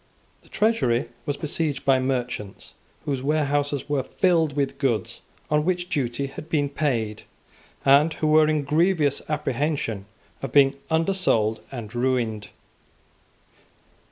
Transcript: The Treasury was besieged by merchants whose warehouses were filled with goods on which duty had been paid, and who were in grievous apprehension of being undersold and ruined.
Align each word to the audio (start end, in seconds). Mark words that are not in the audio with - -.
The 0.41 0.49
Treasury 0.49 1.09
was 1.27 1.37
besieged 1.37 1.85
by 1.85 1.99
merchants 1.99 2.73
whose 3.05 3.21
warehouses 3.21 3.87
were 3.87 4.01
filled 4.01 4.55
with 4.55 4.79
goods 4.79 5.21
on 5.51 5.63
which 5.63 5.89
duty 5.91 6.25
had 6.25 6.49
been 6.49 6.69
paid, 6.69 7.21
and 7.85 8.11
who 8.15 8.25
were 8.25 8.47
in 8.47 8.63
grievous 8.63 9.21
apprehension 9.29 10.05
of 10.41 10.51
being 10.51 10.73
undersold 10.89 11.59
and 11.71 11.93
ruined. 11.93 12.47